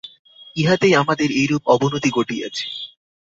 [0.55, 2.65] ইহাতেই আমাদের এইরূপ অবনতি ঘটিয়াছে।